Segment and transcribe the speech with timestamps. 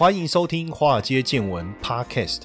[0.00, 2.44] 欢迎收听《华尔街见闻》Podcast。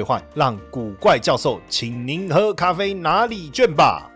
[0.03, 4.07] 换让古怪教授请您喝咖啡哪里卷吧。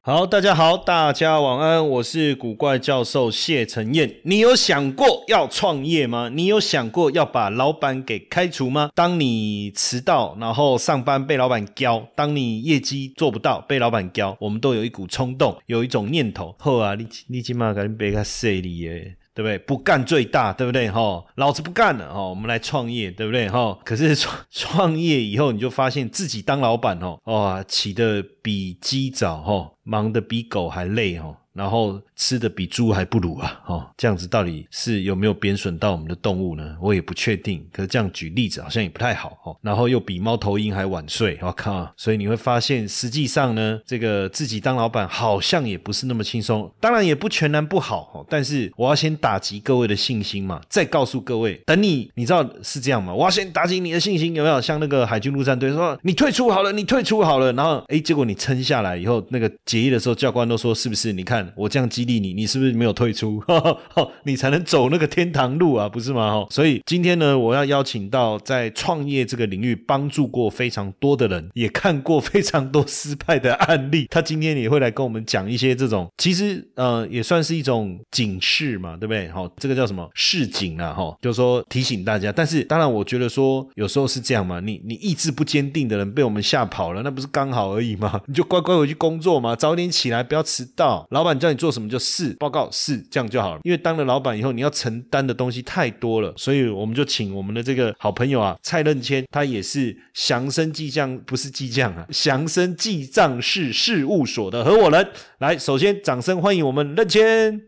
[0.00, 4.10] 好，大家好，大家晚安，我是古怪教授谢承彦。
[4.22, 6.30] 你有想过要创业吗？
[6.32, 8.88] 你有想过要把老板给开除吗？
[8.94, 19.17] 当你迟到，然后上班被老板教；当你业绩做不到，被老板教，我们都有一股冲动，有一种念头：好啊，你你起码赶紧别个势利耶。
[19.38, 19.56] 对不对？
[19.56, 20.90] 不干最大，对不对？
[20.90, 23.48] 哈，老子不干了，哈，我们来创业，对不对？
[23.48, 31.36] 哈，可是创 创业以后，你就发现自己当老板，哦，哇，起的比鸡早，哈，忙的比狗还累，哈。
[31.58, 33.60] 然后吃的比猪还不如啊！
[33.66, 36.76] 哦，这样子到底是有没有贬损到我们的动物呢？
[36.80, 37.66] 我也不确定。
[37.72, 39.56] 可是这样举例子好像也不太好哦。
[39.60, 41.92] 然后又比猫头鹰还晚睡，我靠！
[41.96, 46.72] 所以你会发现，实际上呢，这个自己当老板好像也不是那么轻松。
[46.78, 48.24] 当然也不全然不好哦。
[48.30, 53.12] 但是我要先打击各位的信心嘛，再告诉各位，等你，你知道是这样吗？
[53.12, 54.60] 我要先打击你的信心，有没有？
[54.60, 57.52] 像那个海军陆战队说，你退出好了，你退出好了。
[57.54, 61.12] 然后哎，结果你撑下来以后，那个结业的时候，教官都说是不是？
[61.12, 61.47] 你看。
[61.56, 63.42] 我这样激励你，你是不是没有退出？
[64.24, 66.30] 你才能走那个天堂路啊，不是吗？
[66.40, 74.06] 哈，所以今天呢，我要邀请到在创业这个领域帮助过非常多的人，也看过非常多失败的案例。
[74.10, 79.28] 他今天也会来跟我们讲一些这种，其实呃也算是一种警示嘛，对不对？
[79.28, 80.92] 好，这个叫什么示警啊？
[80.92, 82.30] 哈，就是说提醒大家。
[82.30, 88.20] 但是当然，我觉得说有时候是这样嘛，你你意志不坚定的人被我们吓跑了，那不是刚好而已吗？
[88.26, 91.06] 你就乖乖回去工作嘛，早点起来，不要迟到。
[91.10, 91.37] 老板。
[91.38, 105.08] 叫你做什么就是报告是这样就好了，因为当了老板以后，你要承担的东西太多了，所以我们就请我们的这个好朋友啊，蔡任谦，他也是祥生记账，不是记账啊， 祥生记账是事务所的合伙人。
[105.38, 107.60] 来，首先掌声欢迎我们任谦。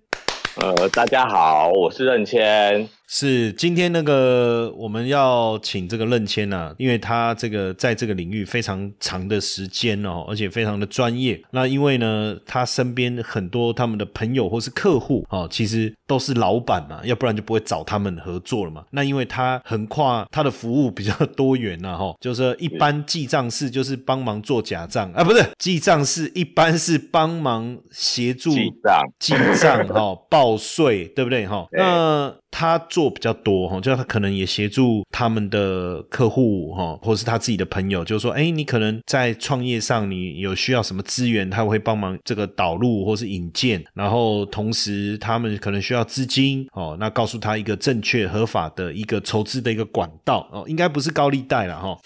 [0.56, 2.88] 呃，大家好，我是任谦。
[3.12, 11.42] 是今天那个我们要请这个任谦呐，因为他这个在这个领域非常长的时间哦，而且非常的专业。
[11.50, 18.84] 那因为呢，他身边很多他们的朋友或是客户哦，其实都是老板嘛，要不然就不会找他们合作了嘛。
[18.92, 31.66] 那因为他横跨他的服务比较多元呐，哈，就是一般记账室就是帮忙做假账啊，不是记账室一般是帮忙协助记账记账哈报税，对不对哈？
[31.72, 51.96] 那他做比较多哈，就他可能也协助他们的客户哈，或者是他自己的朋友，就是说，哎，你可能在创业上你有需要什么资源，他会帮忙这个导入或是引荐，然后同时他们可能需要资金哦，那告诉他一个正确合法的一个筹资的一个管道哦，应该不是高利贷了哈，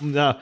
[0.00, 0.36] 你知道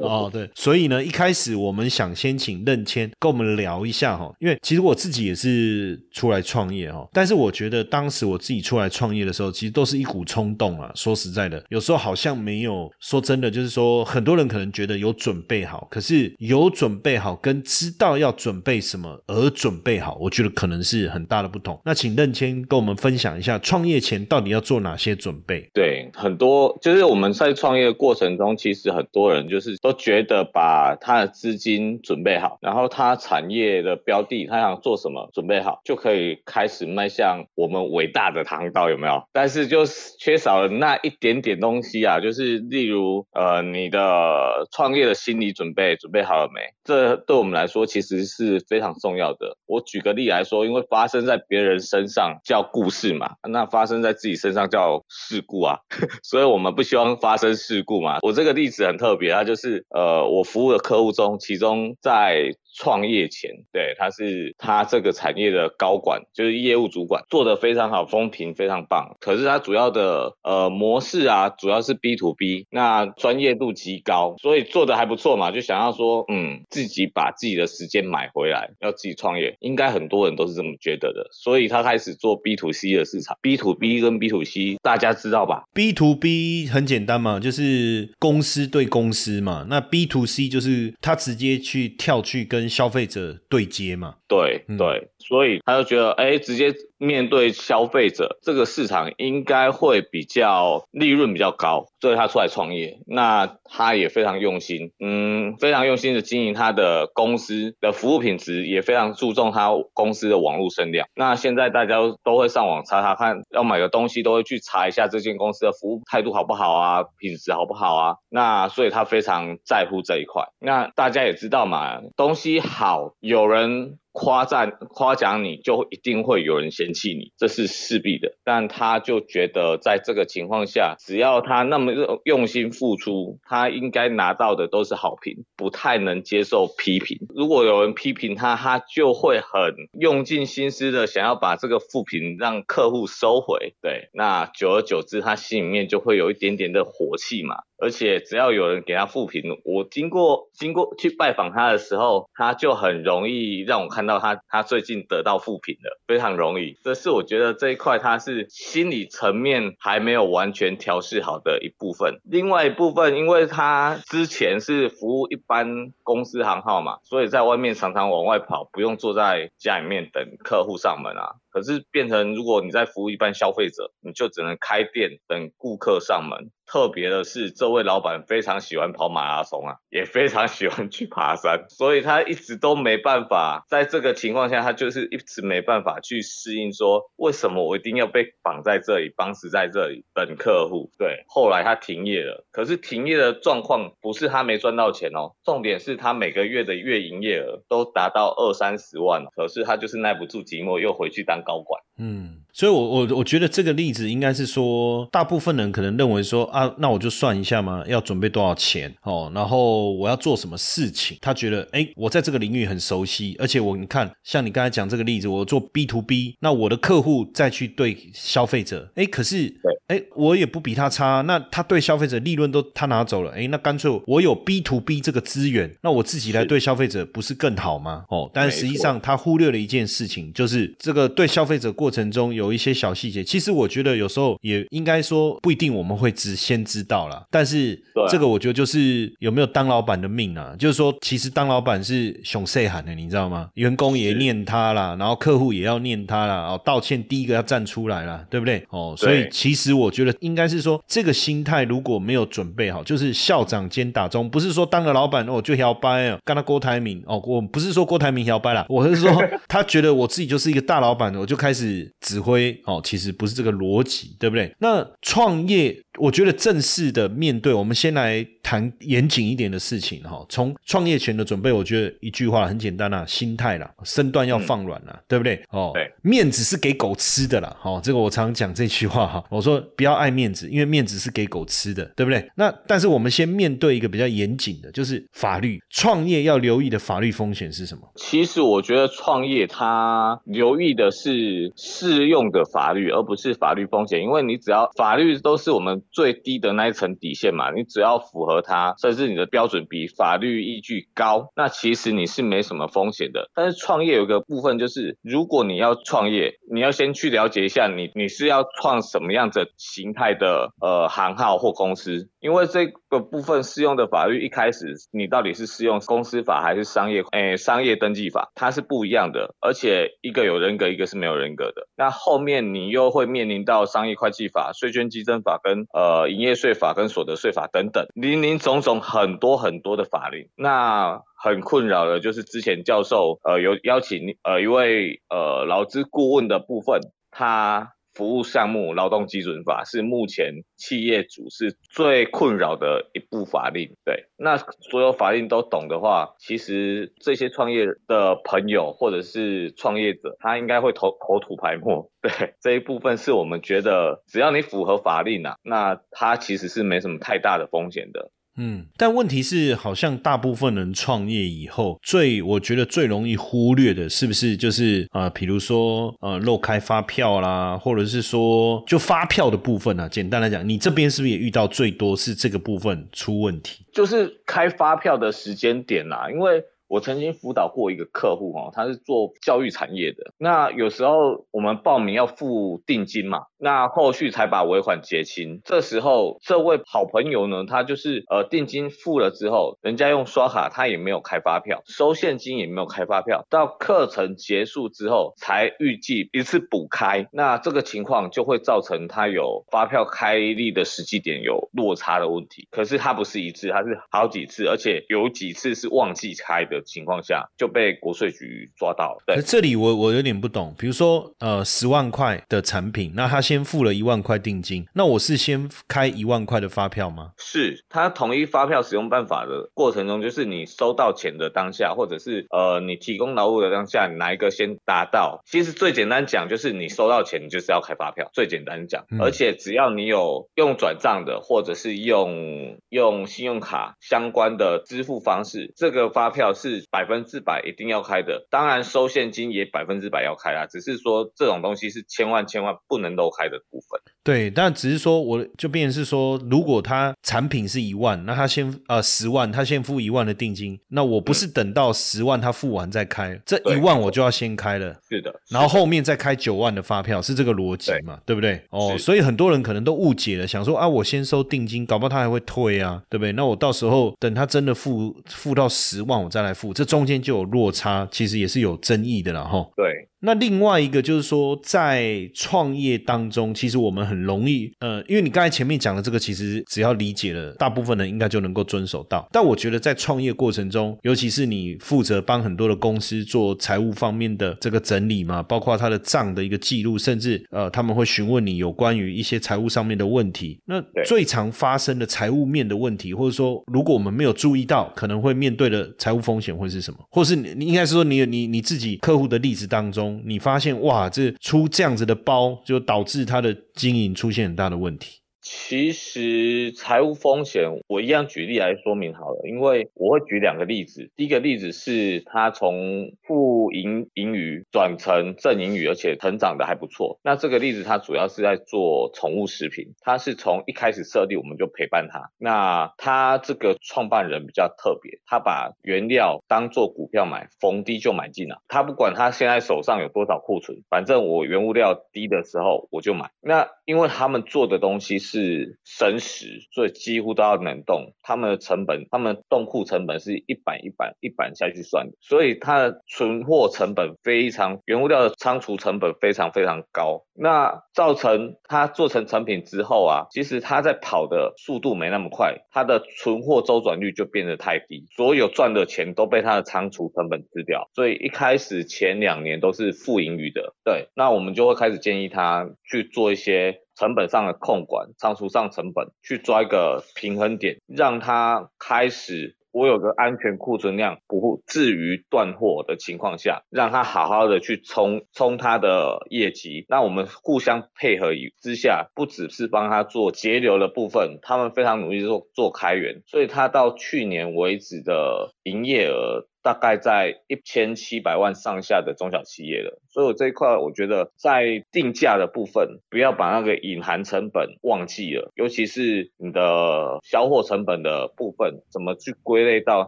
[0.00, 8.40] 哦，对，所以呢，一开始我们想先请任谦跟我们聊一下哈，因为其实我自己也是出来创业哈，但是我觉得当时我。
[8.46, 10.88] 自己出来创业的时候，其实都是一股冲动啊。
[10.94, 21.76] 说实在的，有时候好像没有说真的，就是说很多人可能觉得有准备好，可是有准备好跟知道要准备什么而准备好，我觉得可能是很大的不同。
[21.84, 25.68] 那请任谦跟我们分享一下，创业前到底要做哪些准备？
[25.74, 38.35] 对，很多就是我们在创业过程中，其实很多人就是都觉得把他的资金准备好，然后他产业的标的，他想做什么准备好，就可以开始迈向我们伟大的。
[38.36, 39.22] 的航道有没有？
[39.32, 46.60] 但是就是缺少了那一点点东西啊，就是例如呃，你的创业的心理准备准备好了没？
[46.84, 49.56] 这对我们来说其实是非常重要的。
[49.66, 55.78] 我举个例来说，因为发生在别人身上叫故事嘛，那发生在自己身上叫事故啊，
[56.22, 58.18] 所以我们不希望发生事故嘛。
[58.22, 62.52] 我这个例子很特别，它就是呃，我服务的客户中，其中在。
[62.76, 69.16] 创业前，对，他是他这个产业的高管，就是业务主管，做的非常好，风评非常棒。
[69.20, 81.26] 可是他主要的呃模式啊，主要是 B to B，那专业度极高，所以做的还不错嘛，就想要说，嗯，自己把自己的时间买回来，要自己创业，应该很多人都是这么觉得的。
[81.32, 90.04] 所以他开始做 B to C 的市场，B to B 跟 B to C 大家知道吧？B to B 很简单嘛，就是公司对公司嘛，那 B
[90.04, 94.16] to C 就是他直接去跳去跟消费者对接嘛？
[94.28, 95.10] 对对。
[95.26, 102.98] 所以他就觉得，哎，直接面对消费者，这个市场应该会比较利润比较高，所以他出来创业。
[103.06, 111.08] 那他也非常用心，嗯，非常用心的经营他的公司的服务品质，也非常注重他公司的网络声量。
[111.14, 118.14] 那现在大家都会上网查查看，要买个东西都会去查一下这间公司的服务态度好不好啊，品质好不好啊？
[118.30, 120.44] 那所以他非常在乎这一块。
[120.60, 123.98] 那大家也知道嘛，东西好，有人。
[124.18, 128.32] 夸赞夸奖你就一定会有人嫌弃你，这是势必的。
[128.44, 131.92] 但他就觉得在这个情况下，只要他那么
[132.24, 137.18] 用心付出，他应该拿到的都是好评，不太能接受批评。
[137.28, 143.74] 如果有人批评他，他就会很用尽心思的想要把这个负评让客户收回。
[143.82, 147.56] 对，那久而久之，他心里面就会有一点点的火气嘛。
[147.78, 156.76] 而且只要有人给他复评，我经过经过去拜访他的时候，他就很容易让我看到他他最近得到复评了，非常容易。
[156.82, 162.20] 这是我觉得这一块他是心理层面还没有完全调试好的一部分。
[162.24, 171.36] 另外一部分，因为他之前是服务一般公司行号嘛，所以在外面常常往外跑，不用坐在家里面等客户上门啊。
[171.56, 176.50] 可是变成如果你在服务一般消费者，你就只能开店等顾客上门。
[176.68, 190.90] 特别的是，这位老板非常喜欢跑马拉松啊， 也非常喜欢去爬山， 所以他一直都没办法，在这个情况下，他就是一直没办法去适应，说为什么我一定要被绑在这里，绑死在这里等客户？
[190.98, 201.80] 对，后来他停业了，可是停业的状况不是他没赚到钱哦，重点是他每个月的月营业额都达到二三十万，可是他就是耐不住寂寞，又回去当高管。
[201.96, 202.45] 嗯。
[202.56, 211.18] 所以，我我我觉得这个例子应该是说，大部分人可能认为说啊，那我就算一下嘛，要准备多少钱哦，然后我要做什么事情。
[211.20, 219.54] 他觉得，哎，我在这个领域很熟悉，而且我你看，像你刚才讲这个例子，我做 B to B，那我的客户再去对消费者，哎，可是，
[219.88, 228.06] 哎，我也不比他差，那他对消费者利润都他拿走了，哎，那干脆我有 B to B 这个资源，那我自己来对消费者不是更好吗？
[228.08, 232.45] 哦，但实际上他忽略了一件事情，就是这个对消费者过程中有。
[232.46, 240.54] 有一些小细节，其实我觉得有时候也应该说不一定我们会知先知道啦，但是这个我觉得就是有没有当老板的命啊？
[240.58, 243.48] 就是说，其实当老板是熊塞喊的，你知道吗？
[243.54, 248.64] 员工也念他啦，然后客户也要念他啦，哦，道歉第一个要站出来啦，对不对？
[248.70, 259.10] 哦，所以其实我觉得应该是说，这个心态如果没有准备好，就是校长兼打中，不是说当了老板哦就摇摆啊，跟他郭台铭哦，我不是说郭台铭摇摆啦，我是说
[259.48, 262.35] 他觉得我自己就是一个大老板，我就开始指挥。
[262.64, 264.54] 哦，其实不是这个逻辑，对不对？
[264.58, 265.76] 那创业。
[265.98, 270.22] 我觉得正式的面对，我们先来谈严谨一点的事情哈。
[270.28, 275.42] 从创业前的准备，我觉得一句话很简单啦，心态啦，身段要放软啦，对不对？
[275.48, 277.56] 哦，对，面子是给狗吃的啦。
[277.62, 279.24] 哦，这个我常讲这句话哈。
[279.30, 282.30] 我说不要爱面子，因为面子是给狗吃的，对不对？
[282.36, 287.90] 那但是我们先面对一个比较严谨的，就是法律创业要留意的法律风险是什么？
[287.96, 295.76] 其实我觉得创业它留意的是适用的法律，而不是法律风险，因为你只要法律都是我们。
[295.92, 303.30] 最低的那一层底线嘛，你只要符合它，甚至你的标准比法律依据高，那其实你是没什么风险的。
[303.34, 321.66] 但是创业有个部分就是，如果你要创业，你要先去了解一下你你是要创什么样子形态的呃行号或公司，因为这个部分适用的法律一开始你到底是适用公司法还是商业诶商业登记法，它是不一样的，而且一个有人格，一个是没有人格的。
[321.74, 325.86] 那后面你又会面临到商业会计法、税捐稽征法跟呃。
[325.96, 336.80] 呃，营业税法跟所得税法等等，林林总总很多很多的法律，那很困扰的就是之前教授呃有邀请呃一位呃劳资顾问的部分，
[337.12, 337.75] 他。
[337.96, 343.74] 服务项目劳动基准法是目前企业主是最困扰的一部法令。
[343.86, 351.90] 对，那所有法令都懂的话，其实这些创业的朋友或者是创业者，他应该会投口吐白沫。
[352.02, 358.10] 对，这一部分是我们觉得，只要你符合法令啊，那它其实是没什么太大的风险的。
[358.36, 369.88] 嗯，但问题是，好像大部分人创业以后，最我觉得最容易忽略的，是不是就是啊，比如说呃，漏开发票啦，或者是说就发票的部分呢？
[369.88, 373.64] 简单来讲，你这边是不是也遇到最多是这个部分出问题？
[373.72, 376.44] 就是开发票的时间点啦，因为。
[376.68, 380.12] 我曾经辅导过一个客户哦，他是做教育产业的。
[380.18, 385.40] 那有时候我们报名要付定金嘛，那后续才把尾款结清。
[385.44, 397.06] 这时候这位好朋友呢，他就是呃定金付了之后，人家用刷卡，他也没有开发票，收现金也没有开发票，到课程结束之后才预计一次补开。
[397.12, 402.48] 那这个情况就会造成他有发票开立的实际点有落差的问题。
[402.50, 409.02] 可是他不是一次，他是好几次，而且有几次是忘记开的情况下就被国税局抓到了。
[409.06, 417.10] 对，这里我我有点不懂，比如说呃十万块的产品，那他先付了一万块定金，那我是先开一万块的发票吗？
[417.18, 425.22] 是他统一发票使用办法的过程中，就是你收到钱的当下，或者是呃你提供劳务的当下，哪一个先达到？
[425.26, 428.08] 其实最简单讲，就是你收到钱，你就是要开发票。
[428.14, 438.24] 最简单讲，而且只要你有用转账的，或者是用用信用卡相关的支付方式，这个发票是百分之百一定要开的。
[438.30, 443.80] 当然收现金也百分之百要开啦，只是说这种东西是千万千万不能漏开的部分。
[444.02, 454.76] 对，但只是说我就变成是说，如果他产品是一万，那他先呃十万，他先付一万的定金，那我不是等到十万他付完再开，这一万我就要先开了。
[454.88, 457.98] 是的，然后后面再开九万的发票，是这个逻辑嘛？
[458.06, 458.40] 对不对？
[458.50, 463.10] 哦，所以很多人可能都误解了，想说啊，我先收定金，搞不好他还会退啊，对不对？
[463.12, 469.44] 那我到时候等他真的付付到十万，我再来付，这中间就有落差，其实也是有争议的了哈。
[469.56, 469.88] 对。
[470.00, 479.08] 那另外一个就是说，在创业当中，其实我们很容易，呃，因为你刚才前面讲的这个，其实只要理解了，大部分人应该就能够遵守到。
[479.12, 490.38] 但我觉得在创业过程中，尤其是你负责帮很多的公司做财务方面的这个整理嘛，包括他的账的一个记录，甚至呃，他们会询问你有关于一些财务上面的问题。
[490.46, 496.78] 那最常发生的财务面的问题，或者说如果我们没有注意到，可能会面对的财务风险会是什么？
[496.90, 500.00] 或是你应该是说你你你自己客户的例子当中。
[500.04, 505.00] 你发现哇，这出这样子的包，就导致是他的经营出现很大的问题。
[505.38, 510.90] 其实财务风险，我一样举例来说明好了，因为我会举两个例子。
[510.96, 516.98] 第一个例子是他从负盈盈余转成正盈余，而且成长的还不错。
[517.04, 522.10] 那这个例子他主要是在做宠物食品，他是从一开始设立我们就陪伴他。
[522.18, 528.42] 那他这个创办人比较特别，他把原料当做股票买，逢低就买进了。
[528.48, 533.10] 他不管他现在手上有多少库存，反正我原物料低的时候我就买。
[533.20, 535.25] 那因为他们做的东西是。
[535.26, 537.92] 是生食，所以几乎都要冷冻。
[538.02, 547.04] 他们的成本，他们冻库成本是一板一板一板下去算的，所以它的存货成本非常，原物料的仓储成本非常非常高。
[547.18, 560.54] 那造成它做成成品之后啊，其实它在跑的速度没那么快，它的存货周转率就变得太低，所有赚的钱都被它的仓储成本吃掉，所以一开始前两年都是负盈余的。
[560.64, 563.60] 对，那我们就会开始建议他去做一些。
[563.76, 576.64] 成本上的控管，仓储上成本，去抓一个平衡点，让它开始，我有个安全库存量，不至于断货的情况下，让它好好的去冲冲它的业绩。
[576.68, 586.26] 那我们互相配合之下，不只是帮他做节流的部分，他们非常努力做做开源，所以他到去年为止的营业额。
[586.46, 599.82] 大概在一千七百万上下的中小企业了，所以我这一块我觉得在定价的部分，不要把那个隐含成本忘记了，尤其是你的销货成本的部分，怎么去归类到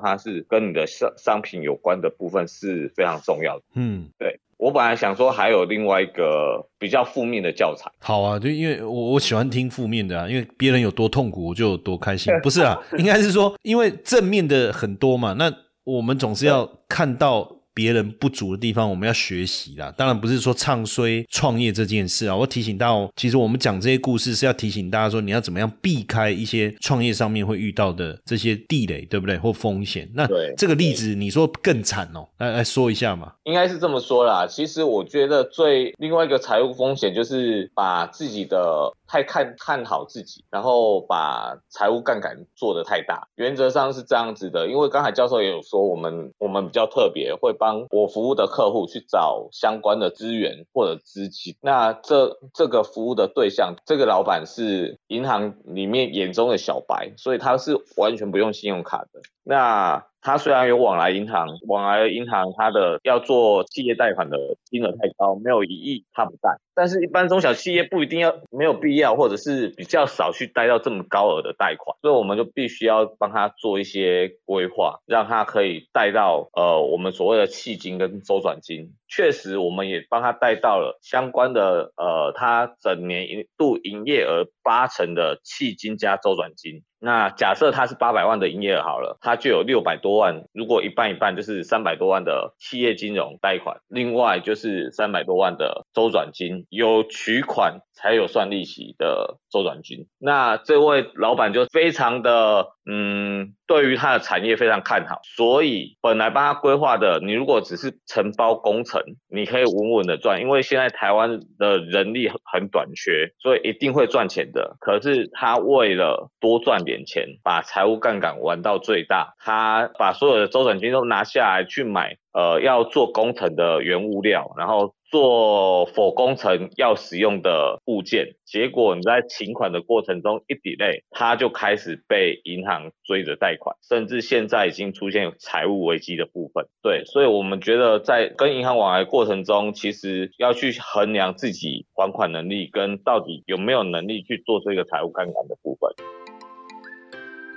[0.02, 3.62] 它是跟你的商商品有关的部分是非常重要的。
[3.76, 7.88] 嗯，对我本来想说还有另外一个比较负面的教材。
[8.00, 15.54] 好啊，就因为我我喜欢听负面的啊，因为别人有多痛苦我就有多开心，不是啊， 应该是说因为正面的很多嘛，那。
[15.97, 17.57] 我们总是要看到。
[17.78, 19.94] 别人不足的地方，我们要学习啦。
[19.97, 22.35] 当然不是说唱衰创业这件事啊。
[22.35, 29.38] 我提醒到，其实我们讲这些故事是要提醒大家说，你要怎么样避开一些创业上面会遇到的这些地雷，对不对？
[29.38, 30.11] 或风险。
[30.12, 33.35] 那这个例子你说更惨哦，来来说一下嘛。
[33.44, 34.44] 应该是这么说啦。
[34.49, 43.28] 其实我觉得最另外一个财务风险就是把自己的太看看好自己，然后把财务杠杆做得太大。
[43.37, 59.20] 原则上是这样子的，因为刚才教授也有说，我们我们比较特别会把帮我服务的客户去找相关的资源或者资金，那这这个服务的对象，这个老板是银行里面眼中的小白，所以他是完全不用信用卡的。
[59.48, 66.58] 那他虽然有往来银行，往来银行他的要做企业贷款的金额太高，没有一亿他不贷。
[66.74, 78.92] 但是，一般中小企业不一定要没有必要，或者是比较少去贷到这么高额的贷款，所以我们就必须要帮他做一些规划，让他可以贷到呃我们所谓的契金跟周转金。
[79.08, 86.82] 确实，我们也帮他贷到了相关的呃他整年一度营业额八成的契金加周转金。
[87.00, 96.66] 那假设他是八百万的营业额好了，他就有六百多万，如果一半一半就是三百多万的企业金融贷款，另外就是三百多万的周转金。
[96.70, 114.76] 有取款才有算利息的周转金，那这位老板就非常的嗯，对于他的产业非常看好，所以本来帮他规划的，你如果只是承包工程，你可以稳稳的赚，因为现在台湾的人力很短缺，所以一定会赚钱的。
[114.80, 124.95] 可是他为了多赚点钱，把财务杠杆玩到最大，他把所有的周转金都拿下来去买呃要做工程的原物料，然后。
[125.11, 136.66] 做否工程要使用的物件，结果你在请款的过程中一 delay，他就开始被银行追着贷款，甚至现在已经出现财务危机的部分。
[136.83, 145.90] 对，所以我们觉得在跟银行往来过程中，其实要去衡量自己还款能力跟到底有没有能力去做这个财务杠杆的部分。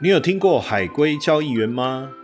[0.01, 2.13] 你有听过海归交易员吗？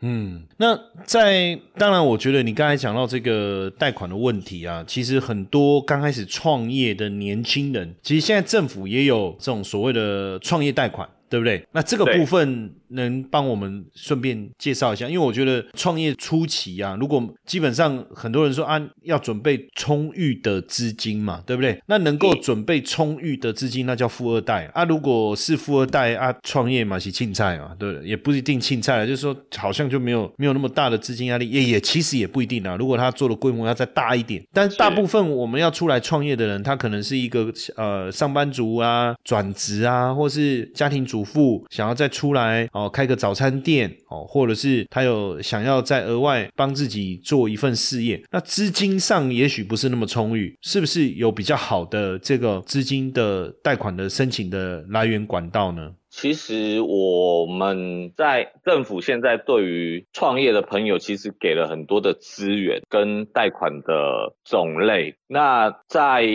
[0.00, 11.66] 嗯，那在当然，我觉得你刚才讲到这个贷款的问题啊，其实很多刚开始创业的年轻人，其实现在政府也有这种所谓的创业贷款，对不对？
[11.72, 12.72] 那这个部分。
[12.90, 21.80] 能帮我们顺便介绍一下，因为我觉得创业初期啊，如果基本上很多人说啊，要准备充裕的资金嘛，对不对？
[21.86, 24.84] 那能够准备充裕的资金，那叫富二代啊。
[24.84, 32.76] 如果是富二代啊，创业嘛是青菜嘛，对不对，也不一定青菜了，就是说好像就没有没有那么大的资金压力，也也其实也不一定啊。
[32.76, 42.68] 如果他做的规模要再大一点，但大部分我们要出来创业的人，他可能是一个呃上班族啊，转职啊，或是家庭主妇，想要再出来。
[42.76, 55.94] 哦，开个早餐店哦，或者是他有想要再额外帮自己做一份事业，那资金上也许不是那么充裕，是不是有比较好的这个资金的贷款的申请的来源管道呢？
[56.10, 65.14] 其实我们在政府现在对于创业的朋友，其实给了很多的资源跟贷款的种类。
[65.26, 66.26] 那在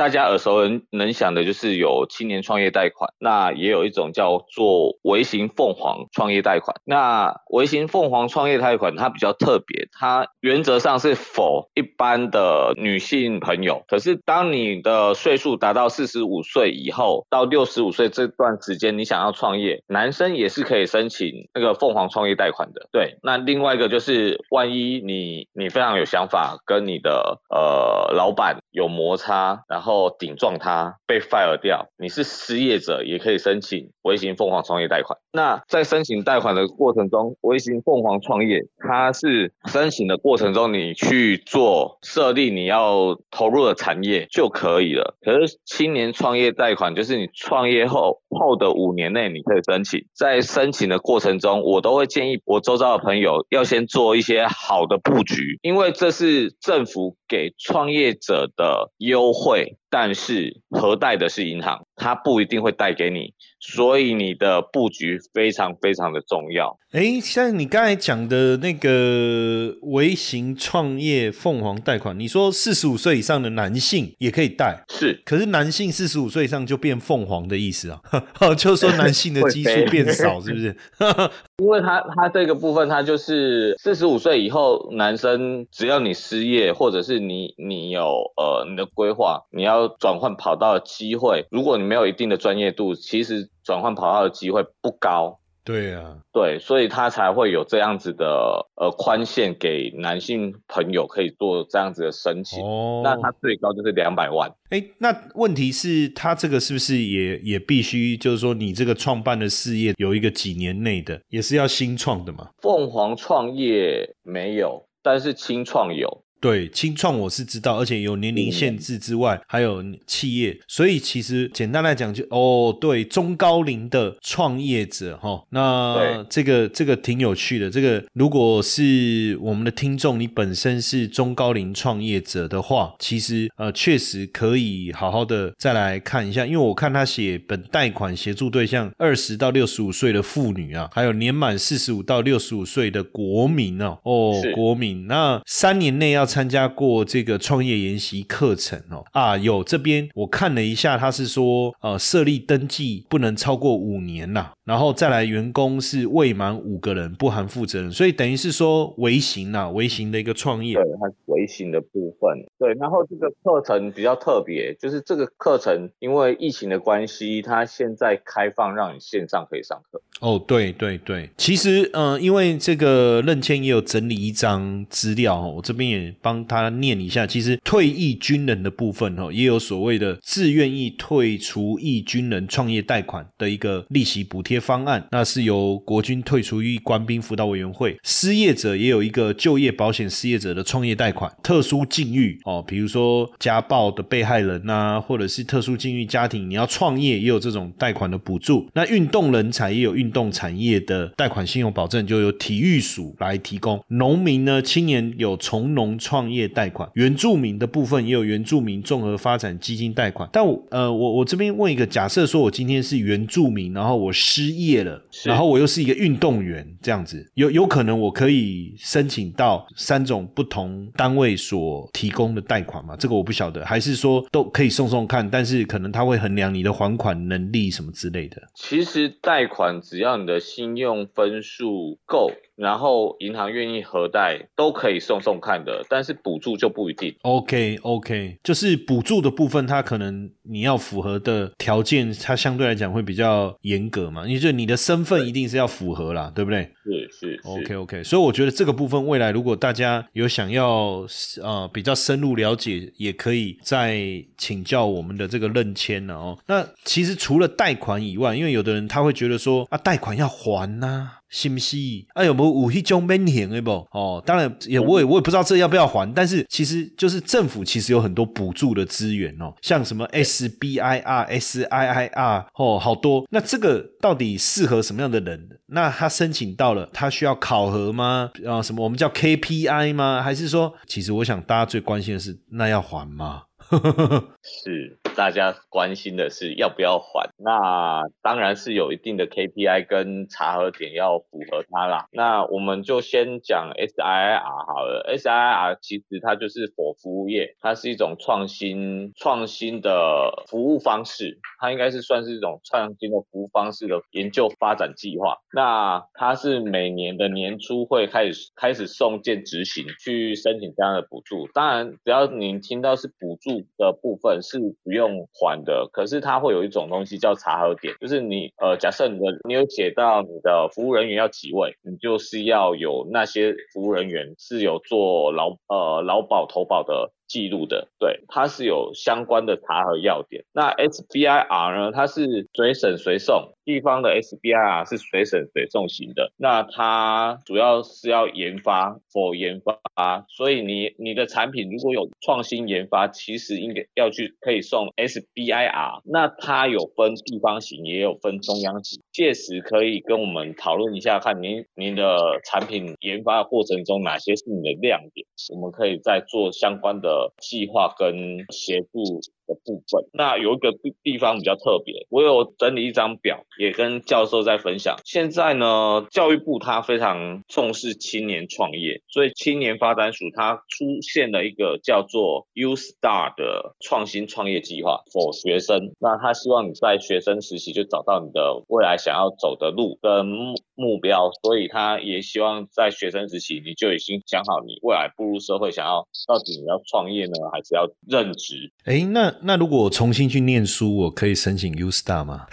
[0.00, 6.74] 大家耳熟能能想的就是有青年创业贷款，那也有一种叫做微型凤凰创业贷款。
[6.86, 13.82] 那微型凤凰创业贷款它比较特别，它原则上是否一般的女性朋友。
[13.88, 22.88] 可是当你的岁数达到四十五岁以后，到六十五岁这段时间，你想要创业，男生也是可以申请那个凤凰创业贷款的。
[22.90, 35.18] 对，那另外一个就是，万一你你非常有想法，跟你的呃老板有摩擦，然后后顶撞他被 fire 掉，你是失业者也可以申请微型凤凰创业贷款。
[35.32, 45.16] 那在申请贷款的过程中，微型凤凰创业它是申请的过程中，你去做设立你要投入的产业就可以了。
[45.20, 59.76] 可是青年创业贷款就是你创业后后的五年内你可以申请，在申请的过程中，我都会建议我周遭的朋友要先做一些好的布局，因为这是政府给创业者的优惠。
[59.90, 66.78] 但是核贷的是银行，它不一定会贷给你，所以你的布局非常非常的重要。
[66.92, 75.20] 哎，像你刚才讲的那个微型创业凤凰贷款，你说四十五岁以上的男性也可以贷，是？
[75.24, 78.00] 可是男性四十五岁以上就变凤凰的意思啊？
[78.56, 80.76] 就是说男性的基数变少，是不是？
[81.62, 88.02] 因为他他这个部分，他就是四十五岁以后，男生只要你失业，或者是你你有
[88.36, 89.79] 呃你的规划，你要。
[89.80, 95.38] 要转换跑道的机会，如果你没有一定的专业度，其实转换跑道的机会不高。
[95.62, 102.64] 对啊，对，所以他才会有这样子的呃宽限给男性朋友可以做这样子的申请。
[102.64, 104.50] 哦，那他最高就是两百万。
[104.70, 112.48] 哎，那问题是，他这个是不是也也必须就是说，你这个创办的事业有一个几年内的，也是要新创的嘛？
[112.62, 116.24] 凤凰创业没有，但是轻创有。
[116.40, 127.70] 对，清创我是知道，而且有年龄限制之外，还有企业，所以其实简单来讲，就哦，对，中高龄的创业者哈，那这个这个挺有趣的。
[127.70, 146.29] 这个如果是我们的听众，你本身是中高龄创业者的话，其实呃，确实可以好好的再来看一下，因为我看他写本贷款协助对象二十到六十五岁的妇女啊，还有年满四十五到六十五岁的国民哦，哦，国民，那三年内要。
[146.30, 149.04] 参加过这个创业研习课程哦。
[149.10, 170.00] 啊，有这边我看了一下，他是说呃设立登记不能超过五年啦，然后再来员工是未满五个人，不含负责人，所以等于是说微型呐，微型的一个创业，对，它是微型的部分，对，然后这个课程比较特别，就是这个课程因为疫情的关系，它现在开放让你线上可以上课。
[170.20, 177.26] 哦，对对对，其实嗯，因为这个任谦也有整理一张资料我这边也帮他念一下。
[177.26, 187.96] 其实退役军人的部分哦，也有所谓的自愿意退出役军人创业贷款的一个利息补贴方案，那是由国军退出役官兵辅导委员会。
[188.02, 198.68] 失业者也有一个就业保险失业者的创业贷款，特殊境遇哦，比如说家暴的被害人呐，或者是特殊境遇家庭，你要创业也有这种贷款的补助。
[198.74, 200.10] 那运动人才也有运。
[200.10, 210.28] 动产业的贷款信用保证就由体育署来提供，农民呢，青年有从农创业贷款，原住民的部分也有原住民综合发展基金贷款。
[210.32, 222.96] 但我呃，我我这边问一个，假设说我今天是原住民，然后我失业了，然后我又是一个运动员，这样子有有可能我可以申请到三种不同单位所提供的贷款吗？
[222.98, 228.42] 这个我不晓得，还是说都可以送送看，但是可能他会衡量你的还款能力什么之类的。
[228.56, 232.32] 其实贷款只只要你的信用分数够。
[232.60, 237.14] 然后银行愿意核贷都可以送送看的，但是补助就不一定。
[237.22, 244.28] OK OK，就是补助的部分，它可能你要符合的条件，它相对来讲会比较严格嘛。
[244.28, 246.70] 也就你的身份一定是要符合啦，对不对？
[246.84, 247.40] 是是。
[247.44, 251.06] OK OK，所以我觉得这个部分未来如果大家有想要
[251.42, 253.98] 呃比较深入了解，也可以再
[254.36, 256.38] 请教我们的这个认签了哦。
[256.46, 261.12] 那其实除了贷款以外，因为有的人他会觉得说啊，贷款要还呐。
[261.30, 261.76] 是不是？
[262.14, 263.70] 啊，有没有武器种免险的不？
[263.92, 266.12] 哦，当然也，我也我也不知道这要不要还。
[266.12, 273.24] 但是其实就是政府其实有很多补助的资源哦，像什么 SBIR、SIIR 哦，好多。
[273.30, 275.48] 那这个到底适合什么样的人？
[275.68, 278.30] 那他申请到了，他需要考核吗？
[278.44, 280.20] 啊，什么我们叫 KPI 吗？
[280.22, 283.42] 还是说，其实我想大家最关心的是，那要还吗？
[284.42, 287.30] 是大家关心的是要不要还？
[287.36, 292.06] 那当然是有一定的 KPI 跟查核点要符合它啦。
[292.12, 295.14] 那我们就先讲 SIR 好了。
[295.16, 305.36] SIR 其实它就是否服务业，它是一种创新创新的服务方式，它应该是算是一种创新的服务方式的研究发展计划。
[305.54, 311.46] 那它是每年的年初会开始开始送件执行去申请这样的补助。
[311.52, 313.59] 当然，只要你听到是补助。
[313.76, 327.12] 的部分是不用还的，可是它会有一种东西叫查核点，就是你呃，假设你的你有写到你的服务人员要几位，你就是要有那些服务人员是有做劳呃劳保投保的。
[327.30, 330.44] 记录的，对，它是有相关的查核要点。
[330.52, 331.92] 那 SBIR 呢？
[331.92, 336.32] 它是随审随送，地方的 SBIR 是随审随送型的。
[336.36, 346.00] 那它主要是要研发否研发，所以你你的产品如果有创新研发，其实应该要去可以送 SBIR。
[346.04, 349.00] 那它有分地方型，也有分中央型。
[349.12, 357.32] 届时可以跟我们讨论一下，看您您的产品研发过程中哪些是你的亮点，我们可以再做相关的。
[357.38, 359.20] 计划跟协助。
[359.50, 364.96] 的部分，那有一个地地方比较特别，我有整理一张表，也跟教授在分享。
[365.04, 375.92] 现在呢，教育部它非常重视青年创业，所以青年发展署它出现了一个叫做 U Star 的创新创业计划，for 学生。
[375.98, 388.70] 那他希望你在学生时期就找到你的未来想要走的路跟目目标，所以他也希望在学生时期你就已经想好你未来步入社会想要到底你要创业呢，还是要任职？
[388.84, 389.39] 哎，那。
[389.42, 392.46] 那如果我重新去念书，我可以申请 U Star 吗？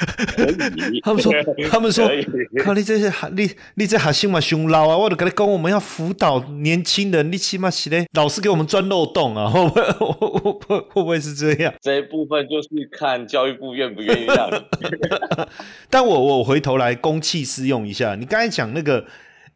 [1.03, 1.33] 他们说，
[1.69, 2.09] 他们说
[2.63, 4.97] 靠你这些哈，你你这学生嘛凶老啊！
[4.97, 9.49] 我都跟你讲，我们要辅导年轻人，你起码是嘞，老师给我们钻漏洞啊！
[9.51, 9.81] 会不会
[10.53, 11.73] 会会不会是这样？
[11.81, 14.55] 这一部分就是看教育部愿不愿意让你。
[15.89, 19.05] 但我我回头来公器私用一下，你刚才讲那个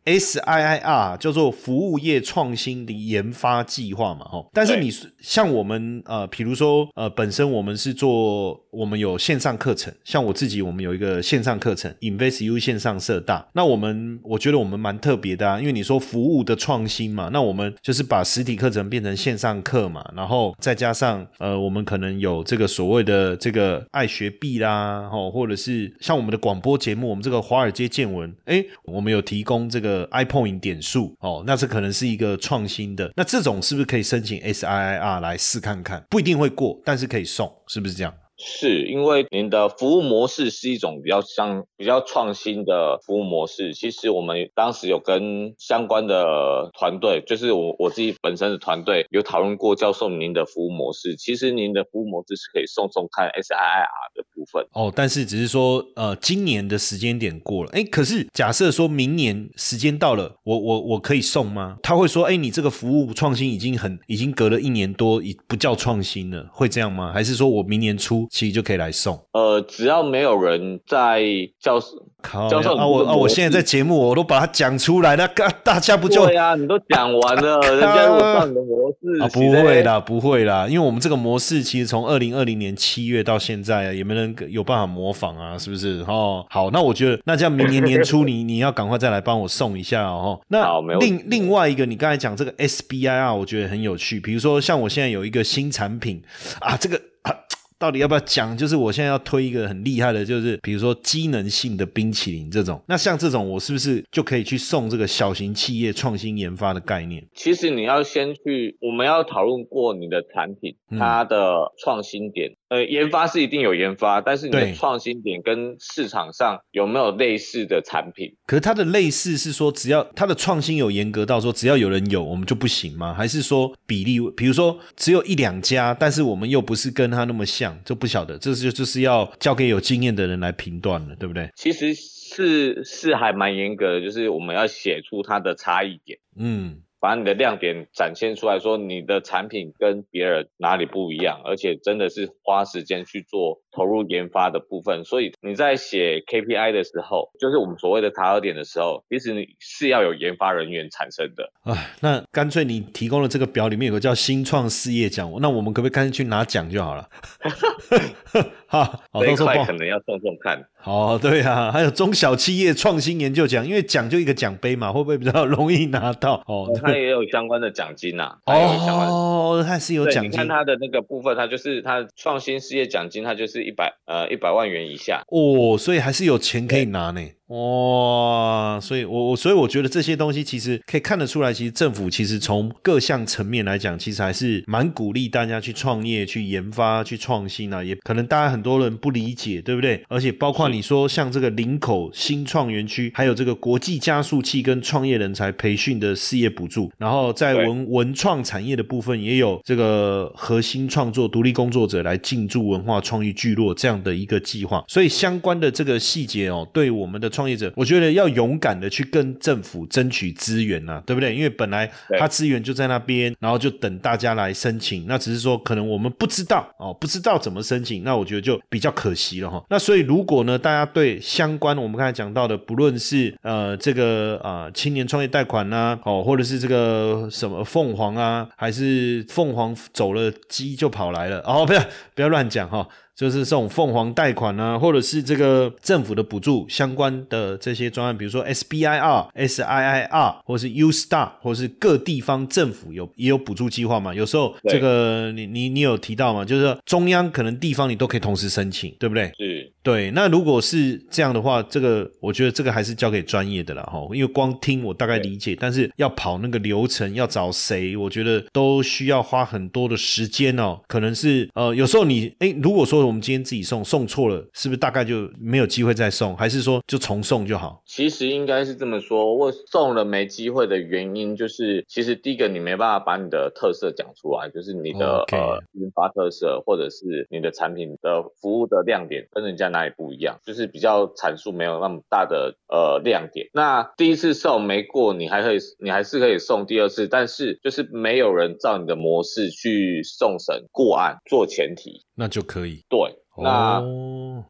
[0.06, 4.50] SIIR 叫做服务业创新的研发计划嘛，吼。
[4.54, 36.04] 但是你是像我们呃，比如说呃，本身我们是做我们有线上课程，像我自己我们有一个线上课程 InvestU 线上社大，那我们我觉得我们蛮特别的啊，因为你说服务的创新嘛，那我们就是把实体课程变成线上课嘛，然后再加上呃，我们可能有这个所谓的这个爱学币啦，哦，或者是像我们的广播节目，我们这个华尔街见闻，哎，我们有提供这个呃 iPoint 点数哦，那这可能是一个创新的，那这种是不是可以申请 SIIR 来试看看？
[36.10, 38.14] 不一定会过，但是可以送，是不是这样？
[38.44, 43.74] 是因为您的服务模式是一种比较像比较创新的服务模式。
[43.74, 51.16] 其实我们当时有跟相关的团队，就是我我自己本身的团队有讨论过，教授您的服务模式。
[51.16, 54.66] 其实您的服务模式是可以送送看 SIR 的部分。
[54.74, 61.78] 哦，但是只是说，呃，今年的时间点过了，哎，可是假设说明年时间到了，我我我可以送吗？
[61.84, 67.12] 他会说，哎，你这个服务创新已经很已经隔了一年多，已不叫创新了，会这样吗？
[67.14, 69.20] 还是说我明年初其实就可以来送？
[69.34, 71.22] 呃，只要没有人在
[71.60, 71.88] 教室。
[72.24, 72.86] 教授啊！
[72.86, 73.16] 我啊！
[73.16, 86.06] 我现在在节目，我都把它讲出来，那大大家不就对啊、你都讲完了，人家如果上你的模式啊，不会啦，不会啦，因为我们这个模式其实从二零二零年七月到现在啊，也没人有办法模仿啊，是不是？
[86.08, 90.40] 哦，好，那我觉得那这样明年年初你你要赶快再来帮我送一下哦。
[90.50, 94.20] 那另另外一个，你刚才讲这个 SBIR，我觉得很有趣。
[94.20, 96.22] 比如说像我现在有一个新产品
[96.60, 97.34] 啊，这个啊。
[97.82, 98.56] 到底要不要讲？
[98.56, 102.80] 就是我现在要推一个很厉害的，就是比如说机能性的冰淇淋这种。
[102.88, 107.26] 那像这种，我是不是就可以去送这个小型企业创新研发的概念？
[107.34, 112.52] 其实你要先去，我们要讨论过你的产品嗯它的创新点。
[112.70, 118.34] 呃，研发是一定有研发，但是你的创新点跟市场上有没有类似的产品？
[118.46, 123.14] 可是它的类似是说，只要它的创新有严格到说，只要有人有，我们就不行吗？
[123.14, 131.50] 还是说比例，比如说只有一两家，但是我们又不是跟它那么像，就不晓得，这是就是要交给有经验的人来评断了，对不对？
[131.56, 136.20] 其实是是还蛮严格的，就是我们要写出它的差异点。
[136.36, 145.04] 嗯，把你的亮点展现出来，说你的产品跟别人哪里不一样，而且真的是花时间去做投入研发的部分。
[145.04, 151.52] 所以你在写 KPI 的时候，就是我们所谓的塔尔点的时候，其实你是要有研发人员产生的。
[151.64, 157.10] 哎，那干脆你提供的这个表里面有个叫新创事业奖，那我们可不可以干脆去拿奖就好了？
[158.72, 160.64] 哈，好，这一块可能要送送看。
[160.86, 166.42] 哦，对啊，还有中小企业创新研究奖，因为奖就一个奖杯嘛，会不会比较容易拿到？
[166.48, 169.14] 哦，它也有相关的奖金呐、它也有相关的。
[169.14, 175.22] 哦，它是有对，奖金你看它的那个部分，它就是它创新事业奖金，它就是一百呃一百万元以下。
[175.28, 177.22] 哦，所以还是有钱可以拿呢。
[177.52, 187.84] 哇，所以我我所以我觉得这些东西其实可以看得出来，其实政府其实从各项层面来讲，其实还是蛮鼓励大家去创业、去研发、去创新啊。
[187.84, 190.02] 也可能大家很多人不理解，对不对？
[190.08, 211.36] 而且包括你说像这个林口新创园区，还有这个国际加速器跟创业人才培训的事业补助，然后在文文创产业的部分也有这个核心创作独立工作者来进驻文化创意聚落这样的一个计划，所以相关的这个细节哦，对我们的创业者，我觉得要勇敢的去跟政府争取资源啊、对不对？
[211.36, 219.64] 因为本来他资源就在那边，然后就等大家来申请，那只是说可能我们不知道哦，不知道怎么申请，那我觉得就比较可惜了哈。
[219.70, 231.84] 那所以如果呢，大家对相关我们刚才讲到的，不论是呃这个啊、呃青年创业贷款呐、哦，或者是这个什么凤凰啊，还是凤凰走了鸡就跑来了，哦，不要
[232.16, 232.88] 不要乱讲哈。
[233.16, 244.14] 就是这种凤凰贷款啊，或者是这个政府的补助相关的这些专案，比如说 SBIR、SIIR，或是 U Star，或是各地方政府有也有补助计划嘛。
[244.14, 249.32] 有时候这个你你你有提到嘛，就是说中央可能地方你都可以同时申请，对不对？
[249.38, 260.80] 是对，那如果是这样的话，这个我觉得这个还是交给专业的了哈，因为光听我大概理解，但是要跑那个流程，要找谁，我觉得都需要花很多的时间哦。
[260.88, 266.38] 可能是呃，有时候你哎，如果说我们今天自己送送错了，是不是大概就没有机会再送？
[266.38, 267.82] 还是说就重送就好？
[267.88, 279.71] 其实应该是这么说，我送了没机会的原因就是，其实第一个你没办法把你的特色讲出来，就是你的呃研发特色，或者是你的产品的服务的亮点跟人家。
[279.72, 280.40] 哪里不一样？
[280.46, 283.48] 就是比较阐述没有那么大的呃亮点。
[283.54, 292.84] 那第一次送没过，你还可以，你还是可以送第二次，但是就是没有人照你的模式去送审过案做前提，那就可以。
[292.90, 293.21] 对。
[293.38, 293.82] 那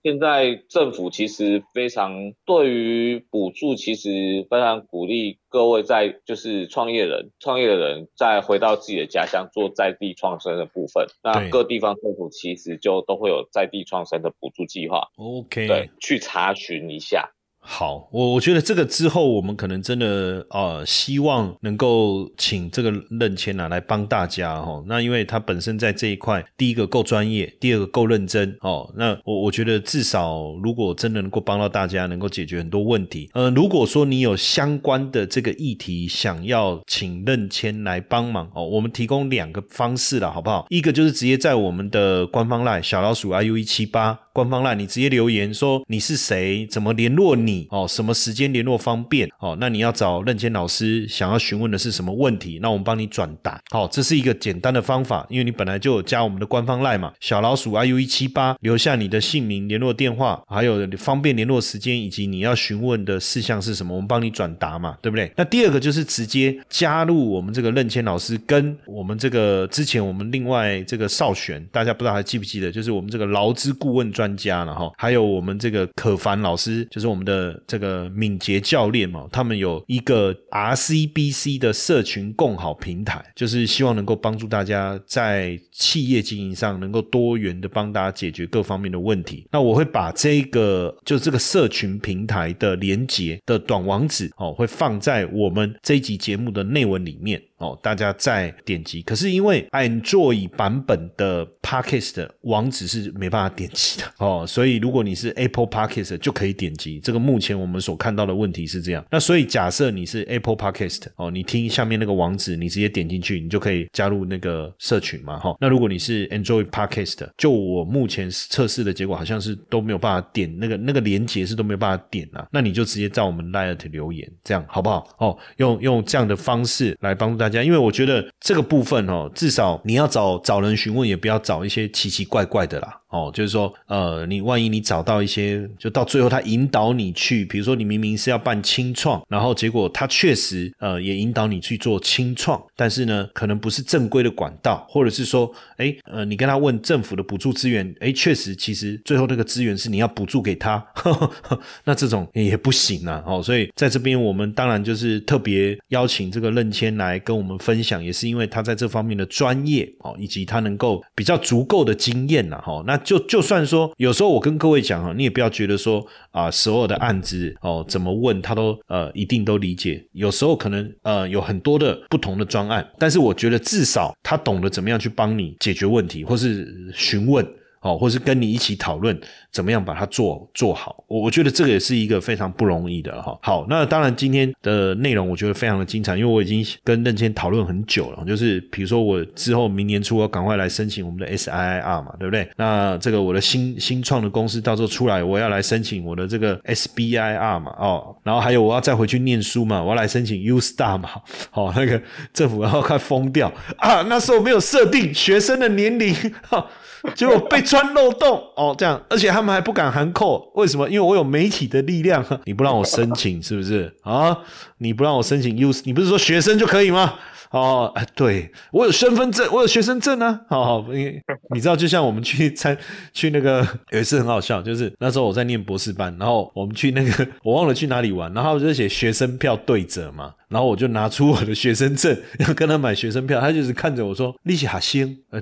[0.03, 11.05] 现在政府其实非常对于补助，其实非常鼓励各位在就是创业人、创业的人再回到自己的家乡做在地创生的部分。
[11.23, 15.09] 那各地方政府其实就都会有在地创生的补助计划。
[15.15, 17.31] OK，对，去查询一下。
[17.63, 24.83] 好，我我觉得这个之后，我们可能真的呃，希望能够请这个任谦啊来帮大家哈。
[24.87, 28.91] 那因为他本身在这一块，第一个够专业，第二个够认真哦。
[28.97, 33.29] 那我我觉得至少如果真的能够帮到大家，能够解决很多问题。
[33.33, 40.65] 呃，如果说你有相关的这个议题想要请任谦来帮忙哦，我们提供两个方式了，好不好？
[40.69, 47.67] 一个就是直接在我们的官方 line 小老鼠 iu 一七八官方 line，你直接留言说你是谁，怎么联络你。
[47.69, 49.29] 哦，什么时间联络方便？
[49.39, 52.59] 哦，那你要找任谦老师，想要询问的是什么问题？
[52.61, 53.59] 那我们帮你转达。
[53.69, 65.31] 好，这是一个简单的方法，因为你本来就有加我们的官方赖嘛，小老鼠 iu 一七八，留下你的姓名、联络电话，还有方便联络时间，以及你要询问的事项是什么，我们帮你转达嘛，对不对？
[65.35, 72.71] 那第二个就是直接加入我们这个任谦老师，跟我们这个之前我们另外这个少选，大家不知道还记不记得？
[72.71, 77.59] 就是我们这个劳资顾问专专家了哈，还有我们这个可凡老师，就是我们的。
[77.71, 89.47] 这个敏捷教练嘛，他们有一个 RCBC 的社群共好平台，就是希望能够帮助大家在企业经营上能够多元的帮大家解决各方面的问题。
[89.51, 97.41] 那我会把这个就这个社群平台的连接的短网址哦，会放在我们这一集节目的内文里面。
[97.61, 106.99] 哦，大家再点击，可是因为 Android 版本的 Podcast 网址是没办法点击的 哦，所以如果你是 Apple Podcast 就可以点击。
[106.99, 109.05] 这个目前我们所看到的问题是这样。
[109.11, 115.55] 那所以假设你是 Apple Podcast 哦，你听下面那个网址，你直接点进去，你就可以加入那个社群嘛，哈。
[115.61, 122.47] 那如果你是 Android Podcast，就我目前测试的结果好像是都没有办法点那个那个连接是都没有办法点啊。
[122.51, 125.07] 那你就直接在我们 Light 留言，这样好不好？
[125.19, 127.50] 哦，用用这样的方式来帮助大家。
[127.65, 133.00] 因为我觉得这个部分哦，至少你要找找人询问，也不要找一些奇奇怪怪的啦。
[133.11, 150.81] 哦，就是说，呃，你万一你找到一些，就到最后他引导你去，比如说你明明是要办清创，然后结果他确实呃也引导你去做清创，但是呢，可能不是正规的管道，或者是说，哎，呃，你跟他问政府的补助资源，哎，确实其实最后那个资源是你要补助给他，
[151.83, 153.21] 那这种也不行啊。
[153.27, 162.57] 哦，所以在这边我们当然就是特别邀请这个任谦来跟我们分享，也是因为他在这方面的专业哦，以及他能够比较足够的经验呐。
[162.63, 163.00] 哈，那。
[163.03, 170.03] 就就算说，有时候我跟各位讲哈，你也不要觉得说啊，所有的案子哦，怎么问他都呃一定都理解。
[170.13, 177.45] 有时候可能呃有很多的不同的专案，但是我觉得至少他懂得怎么样去帮你解决问题，或是询问
[177.81, 179.19] 哦，或是跟你一起讨论。
[179.51, 181.03] 怎么样把它做做好？
[181.07, 183.37] 我我觉得这个也是一个非常不容易的哈。
[183.41, 188.23] 好，那当然今天的内容我觉得非常的精彩，因为我已经跟任谦讨论很久了。
[188.25, 192.49] 就是比如说我之后明年初我赶快来申请我们的 SIR 嘛，对不对？
[192.55, 201.09] 那这个我的新新创的公司到时候出来，我要来申请我的这个 SBIR 嘛，哦，然后还有我要再回去念书嘛，我要来申请 U Star 嘛，
[201.49, 204.01] 好，那个政府要快疯掉啊！
[204.03, 206.15] 那时候没有设定学生的年龄
[206.47, 206.65] 哈，
[207.13, 209.31] 结果被钻漏洞哦，这样，而且。
[209.31, 210.89] 他们还不敢喊扣，为什么？
[210.89, 214.37] 因为我有媒体的力量， 你不让我申请，是不是啊？
[214.79, 217.13] 你不让我申请 use，你不是说学生就可以吗？
[217.51, 220.41] 哦，哎，对我有身份证，我有学生证啊。
[220.49, 221.17] 好，你
[221.55, 222.77] 你知道，就像我们去参
[223.13, 235.41] 去那个有一次很好笑，就是那时候我在念博士班，然后我们去那个 我忘了去哪里玩，然后就写学生票对折嘛，然后我就拿出我的学生证要跟他买学生票，他就是看着我说利息好新，呃。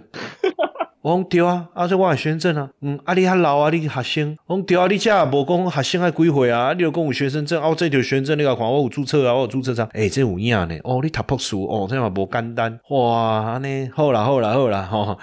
[1.01, 15.17] 我讲对啊，啊，这我有学生证啊，嗯，啊，你较老啊，你学生，我讲对啊，你这也无讲学生还几岁啊，你有讲有学生证，哦，这条学生证你甲看，我有注册啊，我有注册上，诶、这有影呢，哦，你读博士，哦，这嘛无简单，哇，安尼好啦好啦好啦，吼、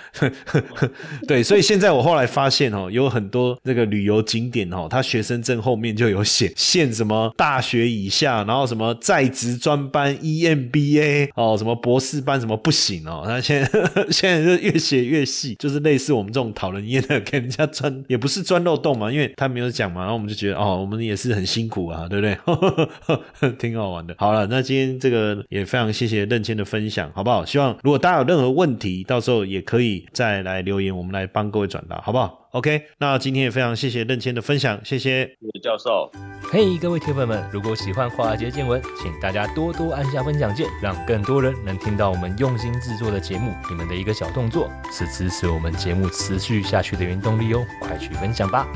[1.29, 13.71] 对，所以现在我后来发现哦，有很多这个旅游景点哦，他学生证后面就有写限什么大学以下，然后什么在职专班 EMBA 哦，什么博士班什么不行哦，那现在
[14.11, 22.25] 现在就越写越细，就是类似我们这种讨人厌的， 给人家钻也不是钻漏洞嘛，因为他没有讲嘛，然后我们就觉得哦，我们也是很辛苦啊，对不
[23.41, 23.51] 对？
[23.59, 24.15] 挺好玩的。
[24.17, 27.45] 好了，那今天这个也非常谢谢任谦的分享，好不好？
[27.45, 35.27] 希望如果大家有任何问题，到时候也可以再来留言，我们来帮各位转达，好不好？OK，那今天也非常谢谢任谦的分享，谢谢。
[35.27, 36.11] 谢谢教授。
[36.51, 43.53] 嘿各位铁粉们，如果喜欢华尔街见闻，请大家多多按下分享键，让更多人能听到我们用心制作的节目。
[43.69, 48.67] 你们的一个小动作，是支持我们节目持续下去的原动力哦，快去分享吧！